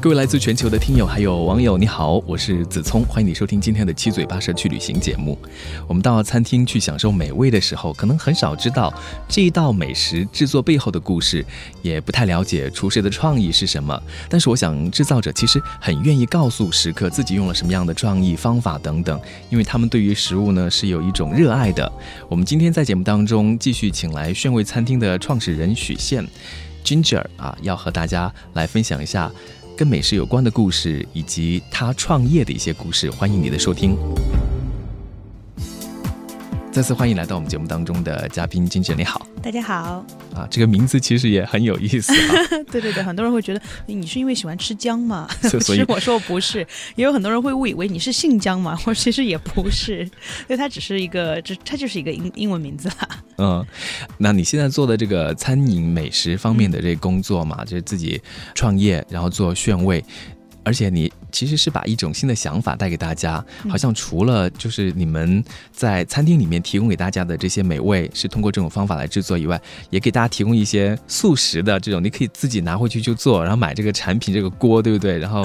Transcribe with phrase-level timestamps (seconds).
[0.00, 5.36] 各位来自全球的听友还有网友，你好，我是子聪，欢迎你收听今天的七嘴八舌去旅行节目。
[5.86, 8.90] 我们到餐厅去享受美味的时候，可能很少知道
[9.28, 11.44] 这一道美食制作背后的故事，
[11.82, 14.02] 也不太了解厨师的创意是什么。
[14.30, 19.20] 但是我想，制造者其实很愿意告诉食客自己用了什么样的创意方法等等，
[19.50, 21.92] 因为他们对于食物呢是有一种热爱的。
[22.26, 26.26] 我们今天在节目当中继续请来炫味餐厅的创始人许宪
[26.82, 29.30] Ginger 啊，要和大家来分享一下。
[29.80, 33.96] 跟美食有关的故事，以及他创业的一些故事，欢迎你的收听。
[36.72, 42.12] 再次欢迎来到我们节目当中的嘉宾金姐，你好，大家好啊，这个名字其实也很有意思。
[42.70, 45.28] 对对对，很多人会觉得你是因为喜欢吃姜吗？
[45.60, 46.64] 所以 我说不是，
[46.94, 53.08] 也有很多人会误以为你是姓姜嘛，我其实也不是，因为它只是一个，这它就是一个英英文名字啦。
[53.38, 53.66] 嗯，
[54.16, 58.22] 那你现在做的这个餐饮美食方面的这工作嘛，就是自己
[58.54, 60.04] 创业，然后做炫味，
[60.62, 61.12] 而且你。
[61.30, 65.42] 其实是把一种新的想法带给大家，好像除了就是你们
[65.72, 69.60] 在餐厅里面提供给大家的这些美味是通过这种方法来制作以外，
[69.90, 75.18] 也给大家提供一些素食的这种，你可以自己拿回去就做，然后买这个产品这个锅，对不对？
[75.18, 75.44] 然后，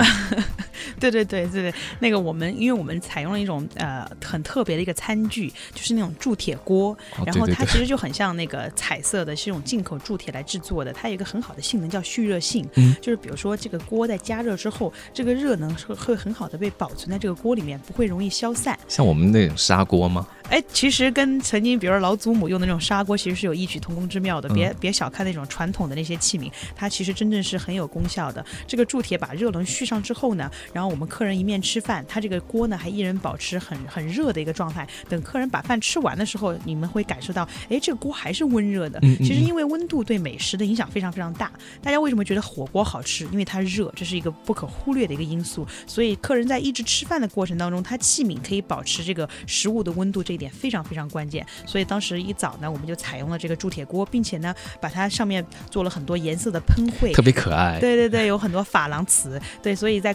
[1.00, 12.66] 对对对对对，那个我们因为我们采用了一种呃很特别的一个餐具，就是那种铸铁锅，然后它其实就很像那个彩色的，是用进口铸铁来制作的，它有一个很好的性能叫蓄热性，
[13.02, 15.75] 就是比如说这个锅在加热之后，这个热能。
[15.76, 18.78] 会会很好的被保存在这个锅里面，不会容易消散。
[18.88, 20.28] 像我们那种砂锅吗？
[20.50, 24.48] 哎，其实跟曾经，比如说老祖母用的那种砂锅，其实是有异曲同工之妙的。
[24.50, 28.46] 别别小看那种传统的那些器皿，它其实真正是很有功效的。
[28.68, 34.88] 这个铸铁把热能续上之后呢，然后我们客人一面吃饭，它这个锅呢还依然保持很很热的一个状态。
[35.10, 39.00] 等客人把饭吃完的时候，你们会感受到，哎，这个锅还是温热的。
[39.18, 41.52] 其实因为温度对美食的影响非常非常大。
[41.82, 43.26] 大家为什么觉得火锅好吃？
[43.32, 45.65] 因为它热，这是一个不可忽略的一个因素。
[45.88, 51.06] 所以客人在一直吃饭的过程当中，它器皿可以保持这个食物的温度，这一点非常非常。
[51.16, 57.80] 关键，所以当时一早呢，我们就采用了这个铸铁锅，并且呢，把它上面做了很多颜色的喷绘，特别可爱。
[57.80, 60.14] 对对对，有很多珐琅瓷，对，所以在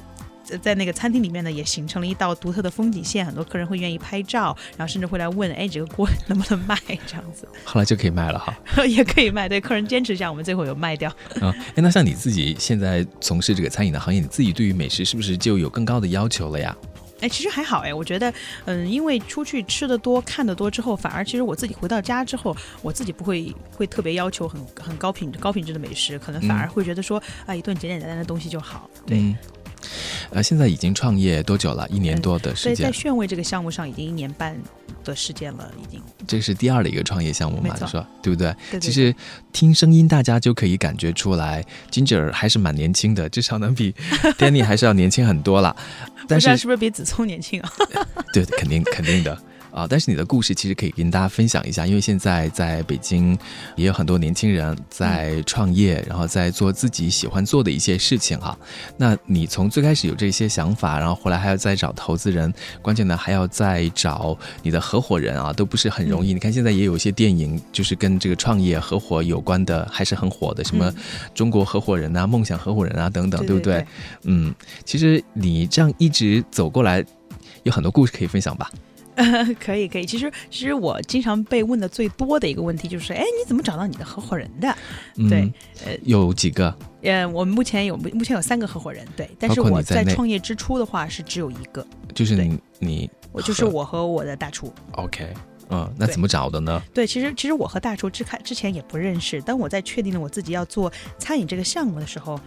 [0.59, 6.77] 在那个餐厅里面呢，也形成了一道独特的风景线，很多客人会愿意拍照，然后甚至会来问，哎，这个锅 能不能卖？
[7.07, 8.57] 这样子，后来就可以卖了哈，
[8.87, 9.49] 也可以卖。
[9.49, 11.11] 对，客人坚持一下，我们最后有卖掉。
[11.41, 16.77] 啊，哎，那像你自己现在从事这个餐饮的行业，你自己对于美食是不是就有更高的要求了呀？
[17.21, 18.33] 哎，其实还好哎，我觉得，
[18.65, 28.89] 嗯，因为出去吃的多、看的多之后，反而其实我自己回到家之后，我自己不会会特别要求很很高品高品质的美食，可能反而会觉得说啊，一顿简简单单的东西就好。
[29.07, 29.37] 对，
[30.31, 31.89] 呃，现在已经创业多久了？
[31.89, 32.87] 一年多的时间。
[32.87, 34.57] 在炫味这个项目上已经一年半
[35.05, 36.01] 的时间了，已经。
[36.27, 37.75] 这是第二的一个创业项目嘛？
[37.87, 38.55] 说对不对？
[38.71, 38.81] 对。
[38.81, 39.15] 其实
[39.53, 43.95] 听声音，大家就可以感觉出来，Ginger 还是蛮年轻的，至少能比
[44.39, 45.75] Danny 还是要年轻很多了。
[46.29, 47.73] 但是是不是比子聪年轻啊？
[48.33, 49.37] 对，肯定肯定的。
[49.73, 49.87] 啊！
[49.89, 53.37] 但是你的故事其实可以跟大家分享一下，因为现在在北京
[53.77, 58.57] 也有很多年轻人在创业，然后在做自己喜欢做的一些事情哈。
[58.97, 66.33] 那你从最开始有这些想法，然后后来还要再找投资人，关键呢还要再找你的合伙人啊，都不是很容易。
[66.33, 70.93] 你看现在也有一些电影，就是跟这个创业合伙有关的，还是很火的，什么
[71.35, 73.85] 中国合伙人啊、梦想合伙人啊等等，对不对？
[74.25, 74.55] 嗯，
[74.85, 77.05] 其实你这样一直走过来，
[77.63, 78.71] 有很多故事可以分享吧。
[79.61, 84.77] 可以可以，其实其实我经常被问的最多的一个问题就是，哎，你怎么找到你的合伙人的？
[85.29, 85.53] 对，
[85.85, 86.75] 呃，有几个？
[87.03, 94.73] 呃，我们目前有目前有三个合伙人，对，但是我在创业之初的话是只有一个，就是你你，我就是我和我的大厨。
[94.93, 95.27] OK，
[95.71, 96.83] 嗯，那怎么找的呢？
[96.93, 102.39] 对，其实其实我和大厨之开之前也不认识，当我在确定了我自己要做餐饮这个项目的时候。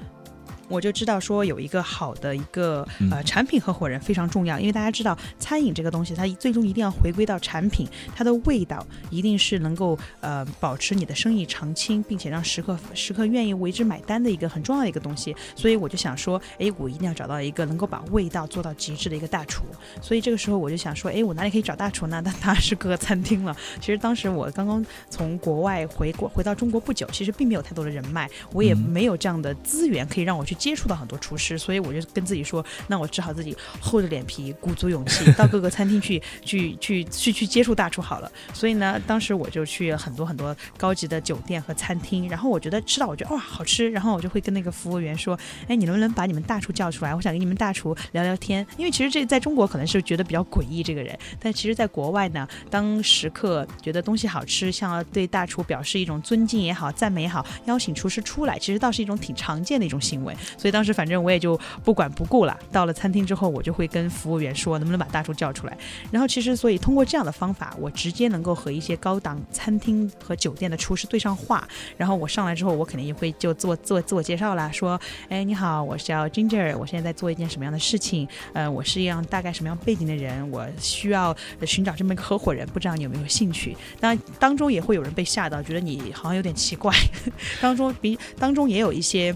[0.73, 15.35] 我就知道说有一个好的一个呃产品合伙人非常重要，因为大家知道餐饮这个东西，它最终一定要回归到产品，它的味道一定是能够呃保持你的生意长青，并且让食客食客愿意为之买单的一个很重要的一个东西。
[15.55, 19.63] 所以我就想说，哎，我一定要找到一个能够把味道做到极致的一个大厨。
[20.01, 22.19] 所以这个时候我就想说，哎，我哪里可以找大厨呢？
[22.25, 23.55] 那当然是各个餐厅了。
[23.79, 30.55] 其实当时我刚刚从国外回国回到中国不久，其实并没有太多的人脉，我也没有这样的资源可以让我去。
[30.63, 38.31] 接触到很多厨师，所以我就跟自己说，那我只好自己厚着脸皮，鼓足勇气， 到各个餐厅去去去去去接触大厨好了。
[38.53, 45.37] 所以呢，当时我就去很多很多高级的酒店和餐厅，然后我觉得吃到我觉得哇好吃，然后我就会跟那个服务员说，
[45.67, 47.13] 哎，你能不能把你们大厨叫出来？
[47.13, 48.65] 我想跟你们大厨聊聊天。
[48.77, 60.33] 因为其实这在中国可能是觉得比较诡异这个人，但其实在国外呢，当食客觉得东西好吃，像要对大厨表示一种尊敬也好、赞美也好，邀请厨师出来，其实倒是一种挺常见的一种行为。
[60.57, 62.57] 所以当时反正我也就不管不顾了。
[62.71, 65.77] 到了餐厅之后，我就会跟服务员说，能不能把大厨叫出来。
[66.11, 71.67] 然后其实所以通过这样的方法，我直接能够和一些高档餐厅和酒店的厨师对上话。
[71.97, 78.27] 然后我上来之后，我肯定也会就做做自我介绍啦，说，哎，你好，我叫 Ginger，我现在在做一件什么样的事情？
[78.53, 81.35] 呃，我是一样大概什么样背景的人，我需要
[81.65, 83.75] 寻找这么一个合伙人，不知道你有没有兴趣？
[83.99, 86.93] 当然，当中也会有人被吓到，觉得你好像有点奇怪。
[87.61, 89.35] 当中比当中也有一些。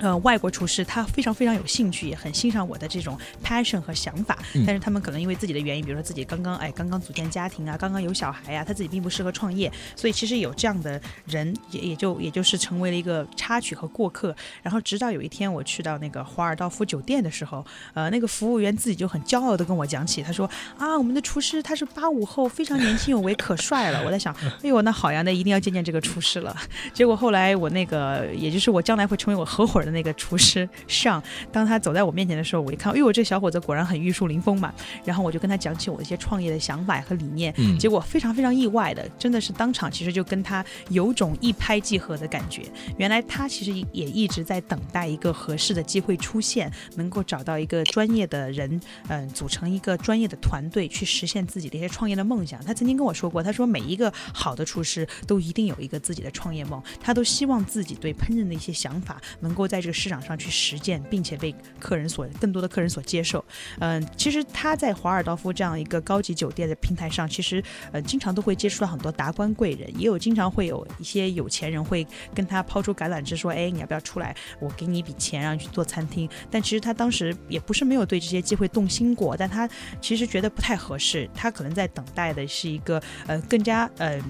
[0.00, 14.34] 呃，外国厨师他非常非常有兴趣，也很欣赏我的这种 passion 和想法，但是他们可能因为自己的原因，比如说自己刚刚哎刚刚组建家庭啊，刚刚有小孩啊，他自己并不适合创业，所以其实有这样的人也也就也就是成为了一个插曲和过客。
[14.62, 17.64] 然后直到有一天我去到那个华尔道夫酒店的时候，
[17.94, 20.48] 呃，那个服务员自己就很骄傲的跟我讲起，他说
[20.78, 24.04] 啊，我们的厨师他是八五后，非常年轻有为，可帅了。
[24.04, 26.56] 我在想，哎呦，那好呀，那一定要见见这个厨师了。
[26.94, 29.87] 结果后来我那个也就是我将来会成为我合伙人。
[29.90, 34.72] 那个厨师上，当他走在我面前的时候，我一看，哎呦，这小伙子果然很玉树临风嘛。
[35.04, 42.62] 然后我就跟他讲起我一些创业的想法和理念，结果非常非常意外的，真的是当场其实就跟他有种一拍即合的感觉。
[42.96, 52.62] 原来他其实也一直在等待一个合适的机会出现，能够找到一个专业的人，嗯，组成一个专业的团队去实现自己的一些创业的梦想。
[52.64, 63.44] 他曾经跟我说过，他说每一个好的厨师都一定有一个自己的创业梦，他都希望自己对烹饪的一些想法能够在在这个市场上去实践，并且被客人所更多的客人所接受。
[63.78, 72.04] 嗯，其实他在华尔道夫这样一个高级酒店的平台上，其实呃经常都会接触到很多达官贵人，也有经常会有一些有钱人会
[72.34, 74.34] 跟他抛出橄榄枝，说：“哎，你要不要出来？
[74.58, 79.68] 我给你一笔钱，让你去做餐厅。”但其实他当时也不是没有对这些机会动心过，但他
[80.00, 81.30] 其实觉得不太合适。
[81.34, 84.20] 他可能在等待的是一个呃更加呃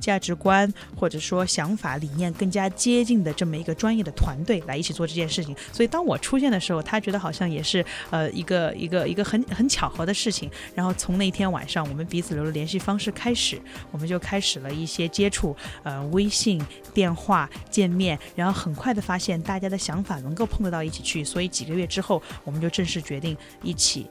[0.00, 5.44] 价值观或者说想法理念更加接近的这么一个专业的团队来一起做这件事。
[5.44, 10.50] 情，所以当我出现的时候，他觉得好像也是呃一个一个一个很很巧合的事情。
[10.74, 13.60] 然后从那天晚上，我们彼此留了联系方式开始，
[13.92, 16.60] 我们就开始了一些接触，呃，微信、
[16.92, 24.10] 电话、见面，然后很快的发现大家的想法能够碰得到一起去，所以几个月之后，我们就正式决定一起。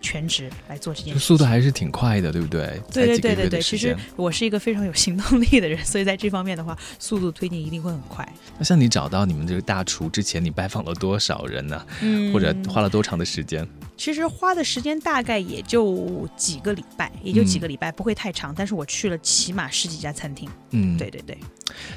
[0.00, 2.80] 全职来做这件事，速度还是挺快的，对不对？
[2.92, 8.26] 对对对对对，其实我是一个非常有行动力的人，所以在这方面的话，速度推进一定会很快。
[8.58, 11.86] 那像你找到你们这个大厨之前，你拜访了多少人呢？
[12.02, 13.66] 嗯，或者花了多长的时间？
[13.96, 18.52] 其实花的时间大概也就几个礼拜，也就几个礼拜，不会太长。
[18.56, 20.50] 但是我去了起码十几家餐厅。
[20.70, 21.38] 嗯，对对对。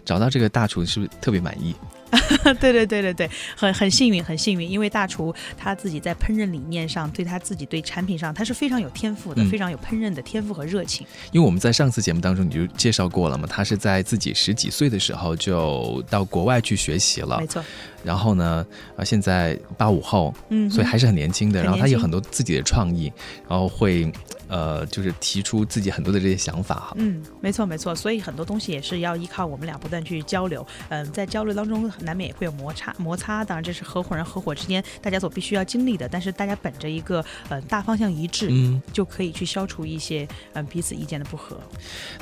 [0.05, 1.75] 找到这个大厨是不是特别满意？
[2.55, 11.05] 对对对对对，很很幸运，很幸运，因为大厨他自己在烹饪理念上，对他自己对产品上，他是非常有天赋的，非常有烹饪的天赋和热情。
[11.31, 17.63] 因为我们在上次节目当中你就介绍过了嘛，他是在自己十几岁的时候就到国外去学习了，没错。
[18.03, 18.65] 然后呢，
[18.95, 21.61] 啊，现在八五后，嗯，所以还是很年轻的。
[21.61, 23.11] 然后他有很多自己的创意，
[23.47, 24.11] 然后会。
[24.49, 26.93] 呃，就是提出自己很多的这些想法哈。
[26.95, 30.65] 嗯，没错没错，所以很多东西也是要依靠我们俩不断去交流。
[30.87, 36.07] 嗯，在交流当中难免也会有摩擦摩擦，当然这是合伙人合伙之间大家所必须要经历的。
[36.07, 41.59] 但是大家本着一个呃大方向一致，嗯，就可以去消除一些嗯彼此意见的不合。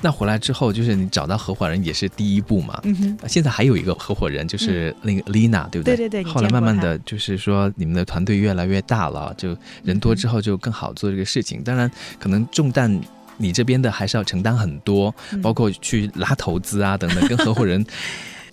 [0.02, 2.80] 那回来之后，就是你找到合伙人也是第一步嘛。
[2.84, 3.18] 嗯哼。
[3.28, 5.96] 现在还有一个合伙人，就是那个 Lina，对不对？
[5.96, 6.32] 对对对。
[6.32, 11.64] 后来慢慢的就是说，你们的团队越来越大了，就人多之后就更好做这个事情。
[11.64, 11.90] 当然。
[12.18, 13.00] 可能重担，
[13.38, 17.86] 你这边的还是要承担很多，包括去拉投资啊等等，跟合伙人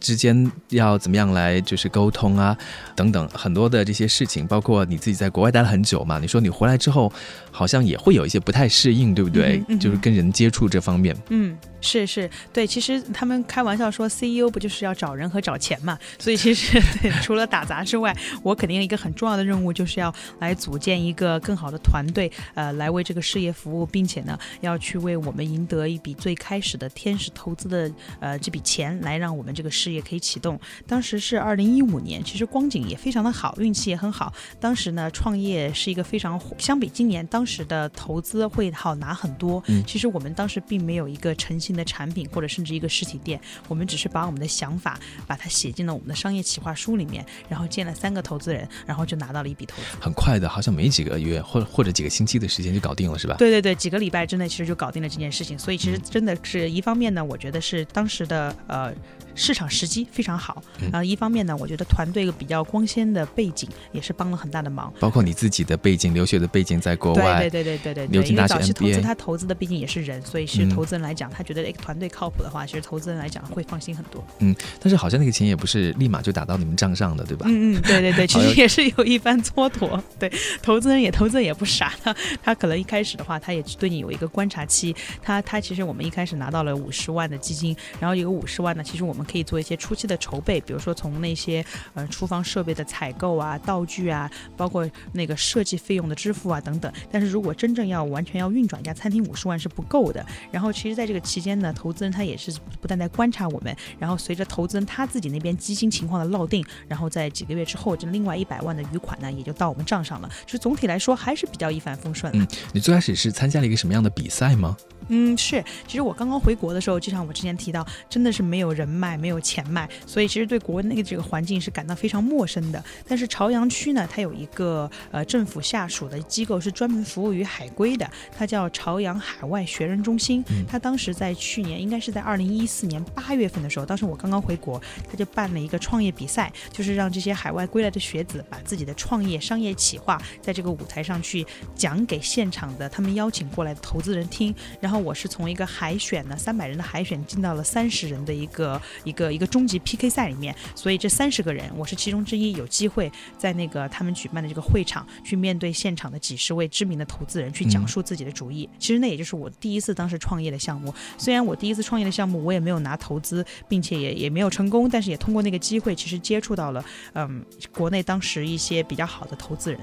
[0.03, 2.57] 之间要怎么样来就是沟通啊
[2.95, 7.11] 等等很多的这些事情，包括你自己在国外待了很久嘛，你说你回来之后
[7.53, 9.63] 好像也会有一些不太适应，对不对？
[9.79, 11.57] 就是跟人接触这方面，嗯。
[11.85, 15.99] 是是，对，其实他们开玩笑说，CEO 不就是要找人和找钱嘛？
[16.17, 27.91] 所以其实 对，除了打杂之外，我肯定一个很重要的任务就是要来组建一个更好的团队，呃，来为这个事业服务，并且呢，要去为我们赢得一笔最开始的天使投资的
[28.21, 30.01] 呃这笔钱，来让我们这个事业。
[30.03, 30.59] 可以启动。
[30.87, 34.33] 当时是二零一五年，其实光景也非常的好，运气也很好。
[34.61, 39.63] 当时呢，创业是一个非常相比今年当时的投资会好拿很多。
[39.69, 49.89] 嗯其实我们当时并没有一个成型的产品，或者甚至一个实体店，我们只是把我们的想法把它写进了我们的商业企划书里面，然后见了三个投资人，然后就拿到了一笔投资。
[50.01, 53.37] 很快的，好像没几个月或或者几个星期的时间就搞定了，是吧？
[53.39, 58.93] 对对对，几个礼拜之内其实就搞定了这件事情，所以其实嗯真的是一方面呢，我觉得是当时的呃
[59.35, 64.93] 市场时机非常好，嗯然后一方面呢，我觉得团队比较光鲜的背景也是帮了很大的忙。
[65.01, 74.23] 包括你自己的背景、留学的背景在国外，对对对对对对对，因为牛津大学早期投资 MBA 他投资的毕竟也是人，所以其实嗯投资人来讲，他觉得一个团队靠谱的话，其实投资人来讲会放心很多。
[74.39, 77.47] 嗯但是好像那个钱也不是立马就打到你们账上的，对吧？
[77.49, 80.01] 嗯嗯， 对对对，其实也是有一番蹉跎。
[80.19, 80.31] 对，
[80.63, 84.95] 投资人也投资人也不傻，他 他可能一开始的话，他也对你有一个观察期。
[85.23, 91.65] 他他其实我们一开始拿到了五十万的基金，然后有个五十万呢，其实我们可以做一些初期的筹备，比如说从那些
[91.95, 96.93] 呃厨房设备的采购啊、道具啊，包括那个设计费用的支付啊等等。
[97.11, 100.25] 但是如果真正要完全要运转一家餐厅，五十万是不够的。
[100.51, 110.29] 然后其实在这个期间呢，投资人他也是不断在观察我们，然后随着投资人他自己那边基金情况的落定，然后在几个月之后，这另外一百万的余款呢也就到我们账上了。
[110.45, 112.33] 就是总体来说还是比较一帆风顺。
[112.35, 114.77] 嗯你最开始是参加了一个什么样的比赛吗？
[115.09, 115.63] 嗯，是。
[115.87, 122.83] 其实我刚刚回国的时候，就像我之前提到，真的是没有人脉，没有钱脉，所以其实对国内的这个环境是感到非常陌生的。
[123.07, 130.43] 但是朝阳区呢，它有一个呃政府下属的机构，是专门服务于海归的，它叫朝阳海外学人中心。
[130.49, 134.81] 嗯它当时在去年，应该是在二零一四年八月份的时候，当时我刚刚回国，
[135.11, 141.45] 他就办了一个创业比赛，就是让这些海外归来的学子把自己的创业商业企划在这个舞台上去
[141.75, 144.55] 讲给现场的他们邀请过来的投资人听。
[144.81, 158.69] 然后我是从一个海选呢，三百人的海选进到了三十人的一个一个一个终极 PK 赛里面，所以这三十个人我是其中之一，有机会在那个他们举办的这个会场去面对现场的几十位知名的投资人去讲述自己的主意。
[158.79, 166.85] 其实那也就是我第一次当时创业的项目，虽然我第一次创业的项目我也没有拿投资，并且也也没有成功，但是也通过那个机会，其实接触到了
[167.15, 169.81] 嗯国内当时一些比较好的投资人。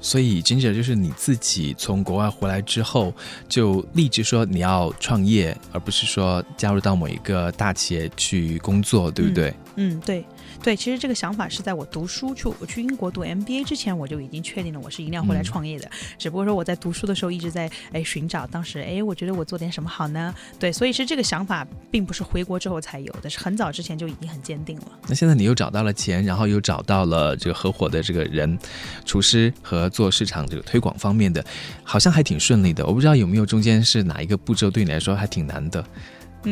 [0.00, 3.12] 所以 Ginger 就是你自己从国外回来之后，
[3.48, 9.52] 就立志说你要创业，而不是说加入到某一个大企业去工作，对不对？
[9.76, 10.24] 嗯，对
[10.62, 15.90] 对，其实这个想法是在我读书去我去英国读 MBA 之前，我就已经确定了我是一定要回来嗯创业的。
[16.18, 20.34] 只不过说我在读书的时候一直在哎寻找，当时哎我觉得我做点什么好呢？
[20.58, 24.86] 对，所以是这个想法并不是回国之后才有的，是很早之前就已经很坚定了。
[25.06, 28.58] 那现在你又找到了钱，然后又找到了这个合伙的这个人，
[29.04, 31.44] 厨师和做市场这个推广方面的，
[31.82, 32.84] 好像还挺顺利的。
[32.84, 35.84] 我不知道有没有中间是哪一个步骤对你来说还挺难的，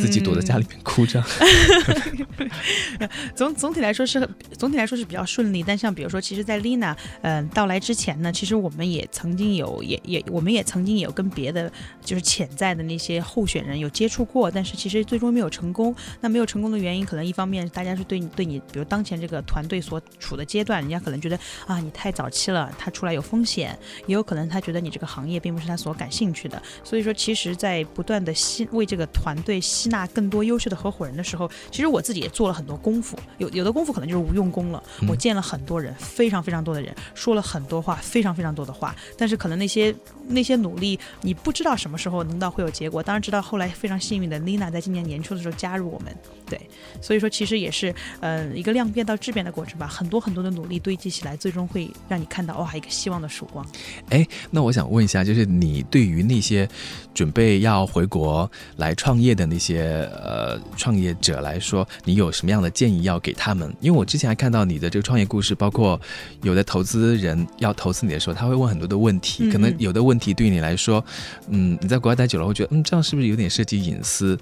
[0.00, 1.22] 自己躲在家里面哭着。
[3.34, 11.70] 总总体来说是总体来说是比较顺利，但像比如说，其实，在 Lina 嗯、到来之前呢，其实我们也曾经有也也我们也曾经有跟别的
[12.04, 15.94] 就是潜在的那些候选人有接触过，但是其实最终没有成功。
[16.20, 26.60] 那没有成功的原因，可能一方面大家是对你对你，比如当前这个团队所处的阶段，人家可能觉得啊你太早期了，他出来有风险，也有可能他觉得你这个行业并不是他所感兴趣的。
[26.84, 33.16] 所以说，其实，在不断的吸为这个团队吸纳更多优秀的合伙人的时候，其实我自己也做了很多功夫。
[33.38, 34.82] 有有的功夫可能就是无用功了。
[35.00, 39.94] 嗯我见了很多人，非常非常多的人，说了很多话，非常非常多的话，但是可能那些
[40.28, 43.02] 那些努力，你不知道什么时候能到会有结果。
[43.02, 46.14] 当然知道后来非常幸运的 Lina 在今年年初的时候加入我们，
[46.48, 46.60] 对，
[47.00, 49.86] 所以说其实也是呃一个量变到质变的过程吧。
[49.86, 53.66] 很多很多的努力堆积起来，最终会让你看到哇一个希望的曙光。
[54.10, 56.68] 哎，那我想问一下，就是你对于那些
[57.14, 63.74] 准备要回国来创业的那些呃创业者来说，你有什么样的建议要给他们？
[63.80, 66.00] 因为我之前还看到你的这个创业故事，包括
[66.42, 71.04] 有的投资人要投资你的时候，他会问很多的问题，嗯可能嗯有的问问题对你来说，
[71.50, 74.38] 嗯，你在国外待久了会觉得，嗯，这样是不是有点涉及隐私？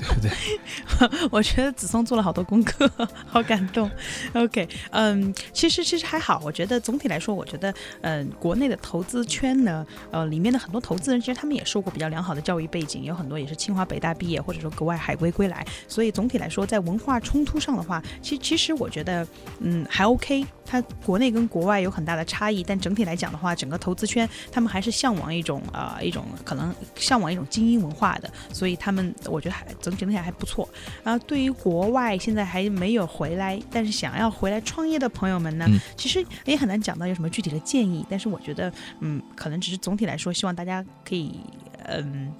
[0.00, 1.28] 对不对？
[1.30, 2.90] 我觉得子松做了好多功课，
[3.28, 3.90] 好感动。
[4.32, 19.26] OK，嗯，其实其实还好，我觉得总体来说，我觉得嗯，国内的投资圈呢，呃，里面的很多投资人，其实他们也受过比较良好的教育背景，有很多也是清华北大毕业，或者说国外海归归来，所以总体来说，在文化冲突上的话，其实其实我觉得
[19.58, 20.46] 嗯还 OK。
[20.64, 30.68] 它国内跟国外有很大的差异，但整体来讲的话，整个投资圈他们还是向往一种啊、呃、一种可能向往一种精英文化的，所以他们我觉得还整整体还不错。
[31.02, 38.04] 然后对于国外现在还没有回来，但是想要回来创业的朋友们呢，嗯其实也很难讲到有什么具体的建议。
[38.08, 41.40] 但是我觉得，嗯，可能只是总体来说，希望大家可以，
[41.86, 42.32] 嗯。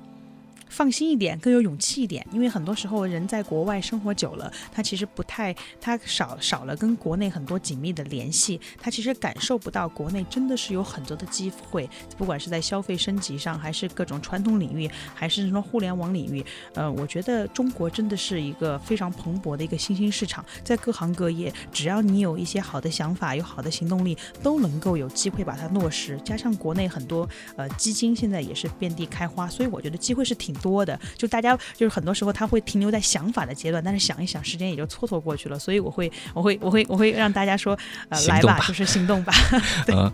[0.70, 2.26] 放心一点，更有勇气一点。
[2.32, 16.42] 因为很多时候人在国外生活久了，他其实不太，他少少了跟国内很多紧密的联系，他其实感受不到国内真的是有很多的机会，不管是在消费升级上，还是各种传统领域，还是什么互联网领域。
[16.74, 26.18] 呃，我觉得中国真的是一个非常蓬勃的一个新兴市场，在各行各业，只要你有一些好的想法，有好的行动力，都能够有机会把它落实。
[26.24, 30.98] 加上国内很多呃基金现在也是遍地开花，所以我觉得机会是挺多的。
[31.16, 35.58] 就大家就是很多时候他会停留在想法的阶段，但是想一想，时间也就蹉跎过去了。
[35.58, 39.32] 所以我会，我会，我会，我会让大家说，呃，来吧，就是行动吧。
[39.88, 40.12] 呃，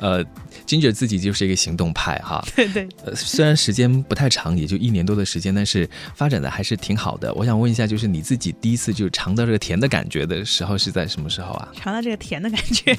[0.00, 0.24] 呃
[0.66, 2.44] ，Ginger 自己就是一个行动派哈。
[2.54, 2.88] 对对。
[3.04, 7.32] 呃，虽然时间不太长，也就一年多的时间，但是发展的还是挺好的。
[7.34, 11.68] 我想问一下，就是你自己第一次就尝到这个甜的感觉的时候是在什么时候啊？
[11.76, 12.96] 尝到这个甜的感觉，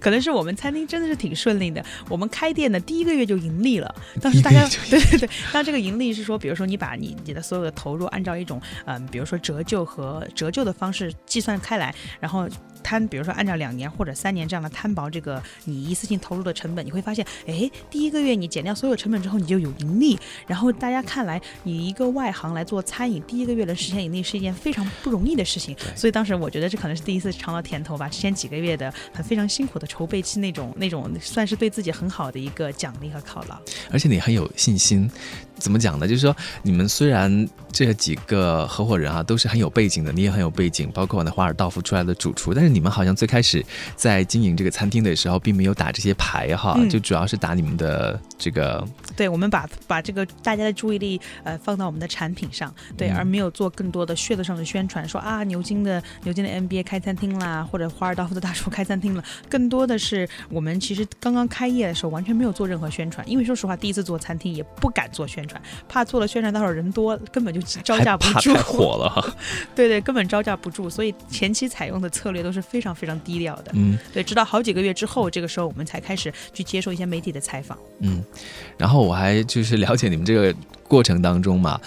[0.00, 1.84] 可能是我们餐厅真的是挺顺利的。
[2.08, 12.48] 我们开店的第一个月就盈利了，当时大家 对对对，当这个盈利是说，比如说你把你你的所有的投入按照一种嗯，比如说折旧和折旧的方式计算开来，然后。
[12.82, 20.16] 摊，比如说按照两年或者三年这样的摊薄，这个你一次性投入的成本，你会发现，哎，第一个月你减掉所有成本之后，你就有盈利。
[20.46, 25.76] 然后大家看来，你一个外行来做餐饮，第一个月能实现盈利是一件非常不容易的事情。
[25.96, 28.08] 所以当时我觉得这可能是第一次尝到甜头吧。
[28.08, 33.58] 之前几个月的很非常辛苦的筹备期，那种那种算是对自己很好的一个奖励和犒劳。
[33.90, 35.10] 而且你很有信心。
[35.58, 36.06] 怎么讲呢？
[36.06, 43.62] 就是说，你们虽然这几个合伙人啊都是很有背景的，你也很有背景，包括我的华尔道夫出来的主厨，但是你们好像最开始
[43.94, 48.82] 在经营这个餐厅的时候，并没有打这些牌哈，就主要是打你们的这个。
[49.14, 69.34] 对，我们把把这个大家的注意力呃放到我们的产品上，对，而没有做更多的噱头上的宣传，说啊牛津的牛津的 MBA 开餐厅啦，或者华尔道夫的大厨开餐厅了，更多的是我们其实刚刚开业的时候完全没有做任何宣传，因为说实话第一次做餐厅也不敢做宣传，怕做了宣传到时候人多根本就招架不住，太火了哈。
[69.74, 73.70] 对对，根本招架不住，所以前期采用的策略都是非常非常低调的。
[73.74, 77.78] 嗯，对，直到好几个月之后，这个时候我们才开始去接受一些媒体的采访。
[78.00, 78.22] 嗯，
[78.76, 79.06] 然后。
[79.06, 80.52] 我还就是了解你们这个
[80.88, 81.80] 过程当中嘛。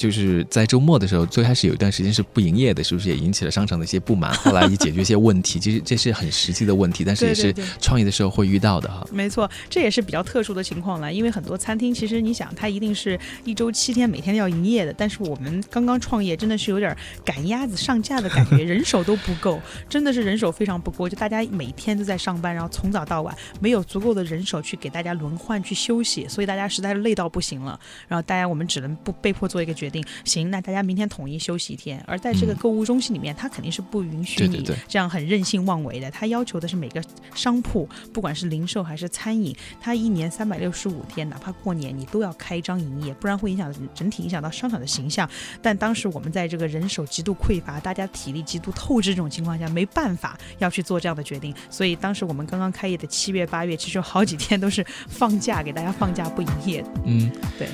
[0.00, 4.32] 就是在周末的时候，最开始有一段时间是不营业的，是不是也引起了商场的一些不满？
[4.40, 9.06] 后来也解决一些问题，其实这是很实际的问题，但是也是创业的时候会遇到的哈。
[9.12, 30.60] 没错，这也是比较特殊的情况了，因为很多餐厅其实你想，它一定是一周七天每天都要营业的，但是我们刚刚创业，真的是有点赶鸭子上架的感觉， 人手都不够，真的是人手非常不够，就大家每天都在上班，然后从早到晚，没有足够的人手去给大家轮换去休息，所以大家实在是累到不行了，然后大家我们只能不被迫做一个决定，行，那。
[30.60, 36.10] 大家明天统一休息一天，而在这个购物中心里面，他肯定是不允许你这样很任性妄为的。
[36.10, 37.02] 他要求的是每个
[37.34, 45.26] 商铺，不管是零售还是餐饮，他一年三百六十五天，哪怕过年你都要开张营业，不然会影响整体影响到商场的形象。
[45.62, 51.54] 但当时我们在这个人手极度匮乏、大家体力极度透支这种情况下，没办法要去做这样的决定。
[51.70, 56.84] 所以当时我们刚刚开业的七月、八月，其实有好几天都是放假，给大家放假不营业。
[57.06, 57.66] 嗯，对。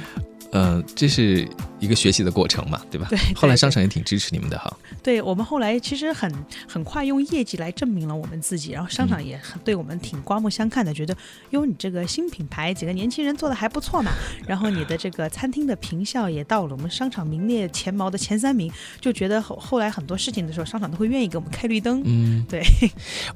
[0.53, 1.47] 呃，这是
[1.81, 3.07] 一个学习的过程嘛，对吧？
[3.11, 3.19] 对。
[3.35, 4.75] 后来商场也挺支持你们的哈。
[5.03, 6.33] 对我们后来其实很
[6.69, 11.17] 很快用业绩来证明了我们自己，然后商场也很对我们挺刮目相看的，觉得
[11.51, 14.13] 哟你这个新品牌，几个年轻人做的还不错嘛。
[14.47, 22.03] 然后你的这个餐厅的评效也到了我们商场名列前茅的前三名，就觉得后后来很多事情的时候，商场都会愿意给我们开绿灯。
[22.05, 22.63] 嗯， 对。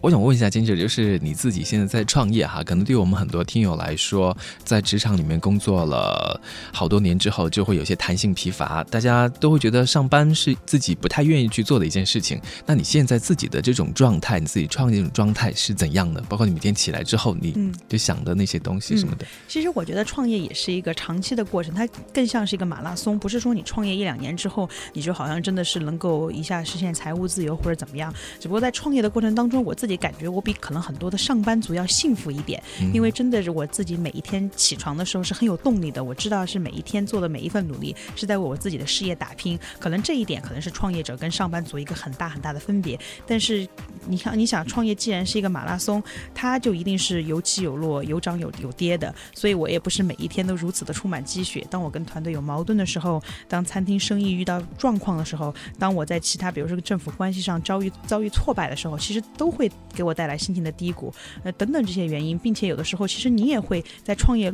[0.01, 6.41] 我想问一下金姐，就是你自己现在在创业哈，可能对我们很多听友来说，在职场里面工作了
[6.73, 7.00] 好多。
[7.01, 12.41] 年之后就会有些弹性疲乏，大家都会觉得上班是自己不太愿意去做的一件事情。
[12.67, 16.21] 那你现在自己的这种状态，你自己创业这种状态是怎样的？
[16.29, 19.27] 包括你每天起来之后，你就想的那些东西什么的。
[19.49, 28.13] 其实我觉得创业也是一个长期的过程，它更像是一个马拉松，不是说你创业一两年之后，你就好像真的是能够一下实现财务自由或者怎么样。
[28.39, 36.90] 只不过在创业的过程当中，我自己感觉我比可能很多的上班族要幸福一点，因为真的是我自己每一天起床的时候是很有动力的，我知道是每一天。
[36.91, 42.99] 天做的每一份努力是在为我自己的事业打拼，可能这一点可能是创业者跟上班族一个很大很大的分别。
[43.27, 43.67] 但是
[44.07, 46.03] 你看，你想创业既然是一个马拉松，
[46.35, 49.15] 它就一定是有起有落、有涨有有跌的。
[49.35, 51.65] 所以我也不是每一天都如此的充满积雪。
[51.71, 61.13] 当我跟团队有矛盾的时候，当餐厅生意遇到状况的时候，当我在其他比如说政府关系上遭遇遭遇挫败的时候，其实都会给我带来心情的低谷，
[61.45, 64.53] 呃等等这些原因，并且有的时候其实你也会在创业。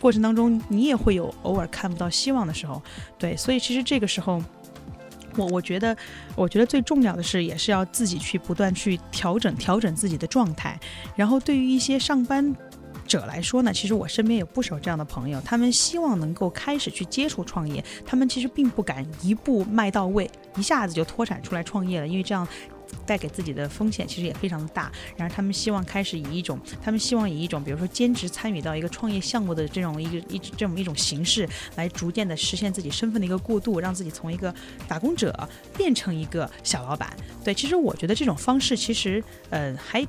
[0.00, 2.82] 过程当中，你也会有偶尔看不到希望的时候，
[3.18, 4.42] 对，所以其实这个时候，
[5.36, 5.96] 我我觉得，
[6.34, 10.78] 我觉得最重要的是，也是要自己去不断去调整调整自己的状态。
[11.14, 12.54] 然后，对于一些上班
[13.06, 22.46] 者来说呢，其实我身边有不少这样的朋友，他们希望能够开始去接触创业，他们其实并不敢一步迈到位，一下子就脱产出来创业了，因为这样。
[23.04, 34.54] 带给自己的风险其实也非常的大，然后他们希望开始以一种，他们希望以一种，比如说兼职参与到一个创业项目的这种一个一这么一种形式，来逐渐的实现自己身份的一个过渡，让自己从一个
[34.88, 37.16] 打工者变成一个小老板。
[37.44, 40.06] 对，其实我觉得这种方式其实呃还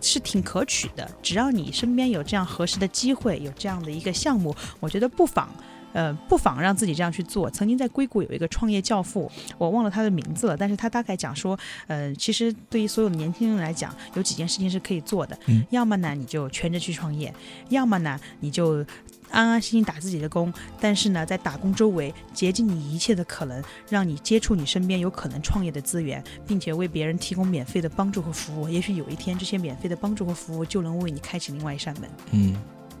[0.00, 5.48] 是挺可取的，只要你身边有这样合适的机会，有这样的一个项目，我觉得不妨。
[5.94, 7.48] 呃，不妨让自己这样去做。
[7.48, 15.38] 曾经在硅谷有一个创业教父，我忘了他的名字了，但是他大概讲说，呃，其实对于所有的年轻人来讲，有几件事情是可以做的。
[15.46, 17.32] 嗯，要么呢你就全职去创业，
[17.68, 18.84] 要么呢你就
[19.30, 20.52] 安安心心打自己的工。
[20.80, 28.68] 但是呢，在打工周围竭尽你一切的可能，让你接触你身边有可能创业的资源，并且为别人提供免费的帮助和服务。
[28.68, 32.10] 也许有一天，这些免费的帮助和服务就能为你开启另外一扇门。
[32.32, 32.56] 嗯，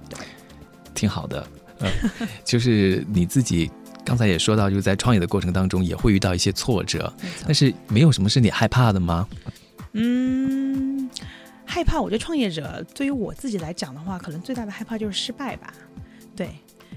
[0.08, 0.18] 对，
[0.94, 1.44] 挺好的。
[2.44, 3.70] 就是你自己
[4.04, 7.12] 刚才也说到，就是在创业的过程当中也会遇到一些挫折，
[7.44, 9.28] 但是没有什么是你害怕的吗？
[9.92, 11.08] 嗯，
[11.64, 12.00] 害怕。
[12.00, 15.72] 我觉得创业者对于我自己来讲的话，可能最大的害怕就是失败吧。
[16.36, 16.50] 对，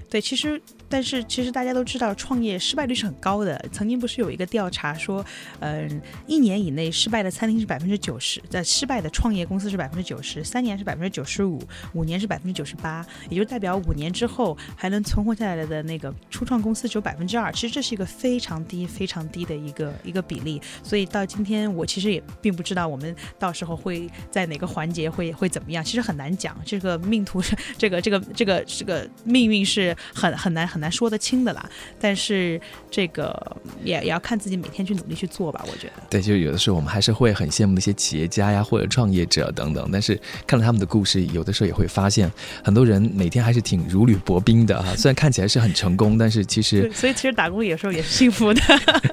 [0.08, 0.60] 对，其实。
[0.88, 3.62] 但是其实大家都知道，创业失败率是很高的。
[3.70, 5.24] 曾经不是有一个调查说，
[5.60, 11.60] 嗯，一年以内失败的餐厅是百分之九十，在失败的创业公司是百分之九十，三年是百分之九十五，
[11.92, 17.52] 五年是百分之九十八，也就代表五年之后还能存活下来的那个初创公司只有百分之二。
[17.52, 20.58] 其实这是一个非常低、非常低的一个一个比例。
[20.82, 26.56] 所以到今天，我其实也并不知道我们到时候会在哪个环节会会怎么样，其实很难讲。
[26.64, 30.77] 这个命途是这个这个这个这个命运是很很难很。
[30.78, 31.68] 很难说得清的啦，
[32.00, 35.64] 但是这个也也要看自己每天去努力去做吧。
[35.66, 39.90] 我觉得，对，就是有的时候我们还是会很羡慕那些企业家呀，或者创业者等等。
[39.92, 42.30] 但是看了他们的故事，有的时候也会发现，
[42.62, 44.94] 很多人每天还是挺如履薄冰的哈。
[44.94, 48.62] 虽然看起来是很成功，但是其实，所以其实打工有时候也是幸福的。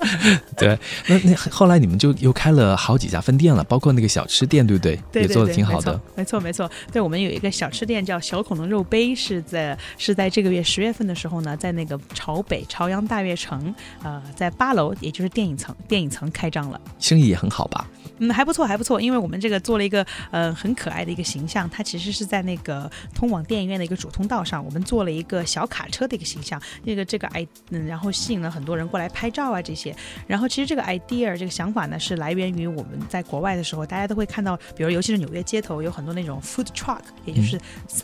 [0.56, 5.00] 对，那那后来你们就又开了好几家分店了，包括那个小吃店，对不对？
[5.12, 6.00] 对，也做的挺好的。
[6.14, 6.70] 没错，没错。
[6.92, 11.55] 对我们有一个小吃店叫小恐龙肉杯，是在是在这个月十月份的时候呢。
[11.56, 17.88] 在那个朝北朝阳大悦城，呃，在八楼，也就是电影层，电影层开张了，生意也很好吧？
[18.20, 19.02] 嗯，还不错，还不错。
[19.02, 29.94] 因为我们这个做了一个，呃，很可爱的一个形象，它其实是在那个通往电影院的一个主通道上，我们做了一个小卡车的一个形象，那个这个 i，嗯，然后吸引了很多人过来拍照啊这些。
[30.28, 37.60] 然后其实这个 idea 这个想法呢，是来源于我们在国外的时候，大家都会看到，比如尤其是纽约街头有很多那种 food truck，也就是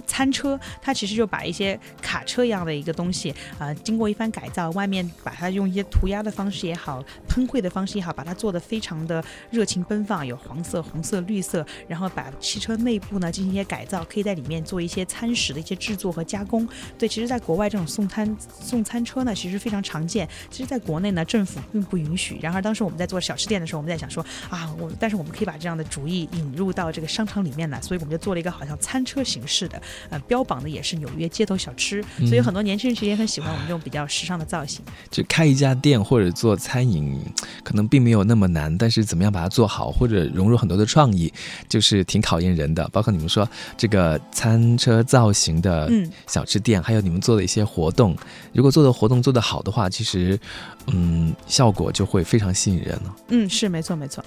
[0.06, 3.34] 餐车，它其实就把一些卡车一样的一个东西。
[3.58, 16.68] 啊，经过一番改造，外面把它用一些涂鸦的方式也好，喷绘的方式也好，把它做的非常的热情奔放，有黄色、红色、绿色，然后把汽车内部呢进行一些改造，可以在里面做一些餐食的一些制作和加工。
[16.98, 20.28] 对，其实，在国外这种送餐送餐车呢，其实非常常见。
[20.50, 22.40] 其实，在国内呢，政府并不允许。
[22.42, 33.42] 然而，当时我们在做小吃店的时候，我们在想说啊，我但是我们可以把这样的主意引入到这个商场里面来，所以我们就做了一个好像餐车形式的，呃，标榜的也是纽约街头小吃，所以很多年轻人其实也很喜。
[33.42, 37.20] 欢我们这种比较时尚的造型，就开一家店或者做餐饮，
[37.64, 41.34] 可能并没有那么难，但是怎么样把它做好，或者融入很多的创意，
[41.68, 42.88] 就是挺考验人的。
[42.90, 45.90] 包括你们说这个餐车造型的
[46.28, 48.16] 小吃店，还有你们做的一些活动，
[48.54, 50.40] 如果做的活动做得好的话，其实
[50.88, 53.16] 嗯，效果就会非常吸引人了。
[53.30, 54.24] 嗯，是没错没错。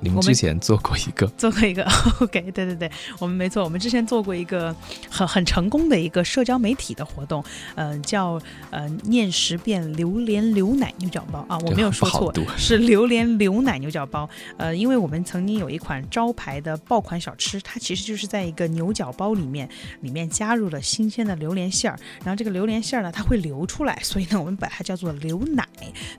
[0.00, 1.82] 你们之前做过一个， 做过一个
[2.20, 4.74] ，OK，对对对，我们没错，我们之前做过一个
[5.10, 7.42] 很很成功的一个社交媒体的活动，
[7.76, 8.38] 嗯，叫
[8.70, 14.28] 呃念十遍榴莲牛奶牛角包啊，我没有说错，是榴莲牛奶牛角包，
[14.58, 19.66] 呃，因为我们曾经有一款招牌的爆款小吃，它其实就是在一个牛角包里面，
[20.02, 25.66] 里面加入了新鲜的榴莲馅儿，然后这个榴莲馅儿呢，它会流出来，所以呢，我们把它叫做牛奶，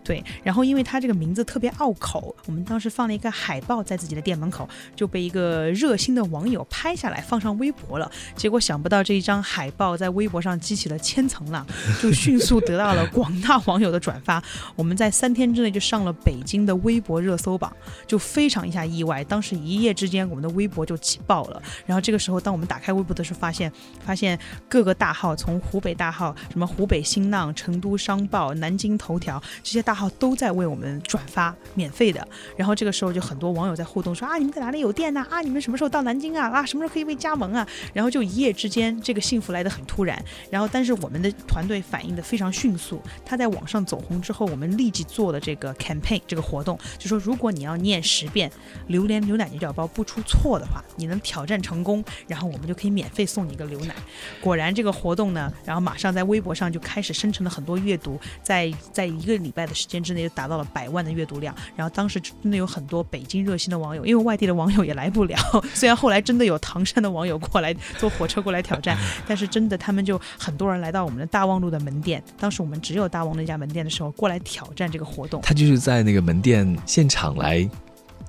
[0.03, 3.61] 对，然后因为它这个名字特别拗口，我们当时放了一个海。
[3.67, 11.67] 报在自己的店门口就被一个热心的网友拍下来放上微博了，结果想不到这一张海报在微博上激起了千层浪，
[12.01, 14.41] 就迅速得到了 广大网友的转发。
[14.75, 17.71] 我们在三天之内就上了北京的微博热搜榜，
[18.07, 19.21] 就非常一下意外。
[19.25, 21.61] 当时一夜之间，我们的微博就起爆了。
[21.85, 23.71] 然后这个时候，当我们打开微博的时候，发现
[24.05, 32.25] 发现各个大号，从湖北大号，什么湖北新浪、成都商报、南京头条这些大号都在为我们转发免费的。
[32.55, 33.56] 然后这个时候就很多。
[33.57, 35.25] 网友在互动说啊，你们在哪里有店呐？
[35.29, 36.47] 啊，你们什么时候到南京啊？
[36.49, 37.67] 啊，什么时候可以被加盟啊？
[37.93, 40.23] 然后就一夜之间，这个幸福来得很突然。
[40.49, 48.51] 然后，但是我们的团队反应的非常迅速，他在网上走红之后，我们立即做了这个 campaign 这个活动，就说如果你要念十遍
[48.87, 53.95] 榴莲牛奶牛角包不出错的话，你能挑战成功，然后我们就可以免费送你一个牛奶。
[54.39, 61.55] 果然这个活动呢，然后马上在微博上就开始生成了很多阅读，在在一个礼拜的时间之内就达到了百万的阅读量。
[61.75, 65.35] 然后当时真的有很多北京热心的网友，因为外地的网友也来不了。
[65.73, 72.21] 虽然后来真的有唐山的网友过来坐火车过来挑战， 但是真的他们就很多人来到我们的大望路的门店。
[72.37, 75.41] 当时我们只有大望那家门店的时候，过来挑战这个活动。
[75.41, 77.67] 他就是在那个门店现场来。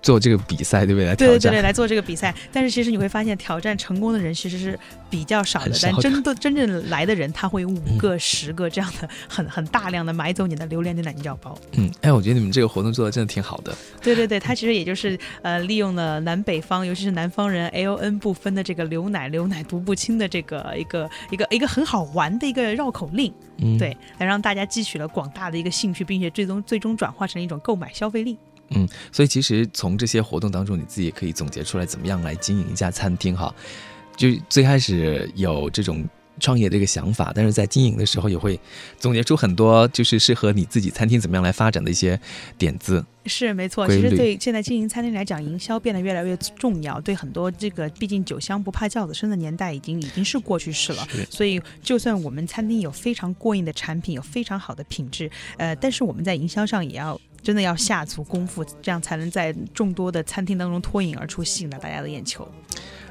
[0.02, 1.06] 做这个比赛对不对？
[1.06, 2.34] 来对对对对，来做这个比赛。
[2.52, 4.78] 但是其实你会发现，挑战成功的人其实是
[5.10, 5.72] 比较少的。
[5.82, 11.58] 但真的真正来的人，他会有五个、十个这样的，很很大量的买走你的榴莲牛奶牛角包。
[11.72, 13.76] 嗯，哎，我觉得你们这个活动做的真的挺好的。
[14.02, 23.32] 对对对，他其实也就是呃，利用了南北方，尤其是南方人 L N 不分的这个牛奶牛奶读不清的这个一个一个一个很好玩的一个绕口令。
[23.58, 28.38] 嗯，对，来让大家汲取了广大的一个兴趣，并且最终最终转化成一种购买消费力。
[28.70, 33.54] 嗯，所以其实从这些活动当中，你自己也可以总结出来怎么样来经营一家餐厅哈。
[34.16, 36.04] 就最开始有这种
[36.40, 38.58] 创业的一个想法，但是在经营的时候也会
[38.98, 42.20] 总结出很多就是适合你自己餐厅怎么样来发展的一些
[42.58, 43.04] 点子。
[43.26, 47.00] 是没错，其实对现在经营餐厅来讲，营销变得越来越重要。
[47.00, 51.06] 对很多这个，毕竟酒香不怕巷子深的年代已经已经是过去式了。
[51.30, 57.20] 所以，就算我们餐厅有非常过硬的产品，有非常好的品质，呃，但是我们在营销上也要。
[57.42, 62.46] 真的要下足功夫，这样才能在众多的餐厅当中脱颖而出，吸引到大家的眼球。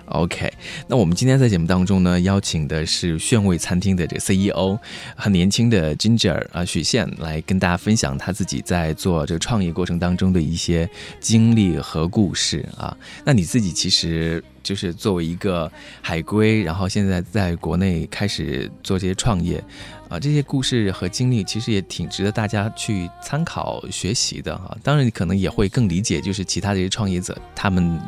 [0.06, 0.50] OK，
[0.88, 4.80] 那我们今天在节目当中呢，邀请的是炫味餐厅的这个 CEO，
[5.18, 12.96] 很年轻的 Ginger 啊许宪，来跟大家分享他自己在做这个创业过程当中的一些经历和故事啊。
[13.26, 15.70] 那你自己其实就是作为一个
[16.02, 19.62] 海归，然后现在在国内开始做这些创业
[20.10, 24.78] 啊，这些故事和经历其实也挺值得大家去参考学习的哈。
[24.84, 28.00] 当然，你可能也会更理解，就是其他这些创业者他们。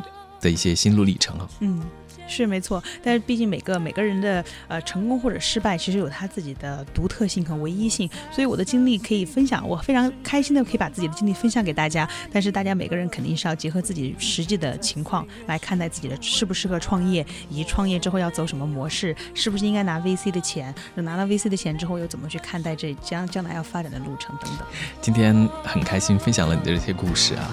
[0.42, 1.82] 的一些心路历程啊，嗯。
[2.30, 8.08] 是没错，但是毕竟每个每个人的呃成功或者失败，其实有他自己的独特性和唯一性。
[8.32, 12.08] 所以我的经历可以分享，我非常开心的可以把自己的经历分享给大家。
[12.32, 20.72] 但是大家每个人肯定是要结合自己实际的情况来看待自己的适不适合创业，以及创业之后要走什么模式，是不是应该拿 VC 的钱？
[20.94, 24.66] 拿到 VC 的钱之后又怎么去看待这将将来要发展的路程等等。
[25.00, 27.50] 今天很开心分享了你的这些故事啊！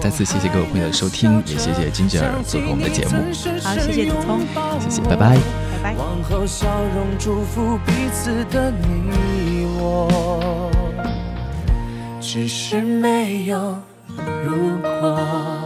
[0.00, 3.12] 再次谢谢各位朋友的收听，也谢谢金姐儿做客我们的节目。
[3.62, 4.15] 好，谢谢。
[4.80, 5.36] 谢谢，拜拜。
[5.36, 5.94] 拜拜。
[5.96, 10.70] 往后笑容祝福彼此的你我，
[12.20, 13.76] 只是没有
[14.44, 15.65] 如果。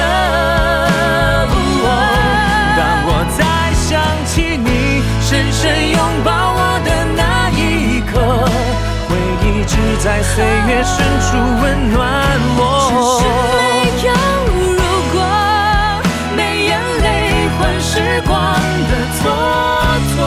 [0.00, 0.04] 的
[2.76, 3.40] 当我再
[3.74, 3.88] 想
[4.26, 4.68] 起你
[5.20, 5.60] 深深
[5.90, 7.60] 拥抱我的那一
[10.02, 12.00] 在岁月深处温暖
[12.88, 13.22] 只是。
[13.60, 14.10] 没有
[14.56, 14.56] 如
[15.12, 15.14] 果，
[16.34, 17.06] 没眼泪
[17.58, 17.92] 换时
[18.26, 18.32] 光
[18.88, 19.22] 的蹉
[20.16, 20.18] 跎。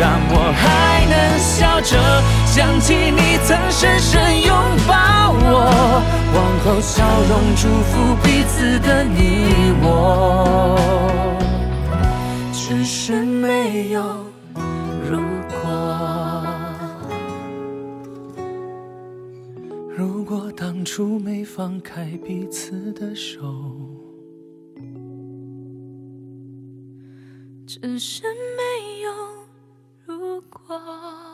[0.00, 0.64] 当我还
[1.12, 1.92] 能笑着
[2.46, 4.43] 想起你曾深深拥，
[6.74, 9.46] 用笑容祝福彼此的你
[9.80, 10.76] 我
[12.52, 14.02] 只是没有
[15.08, 15.56] 如果
[19.96, 23.40] 如果当初没放开彼此的手
[27.68, 28.24] 只是
[28.56, 29.12] 没有
[30.06, 31.33] 如果。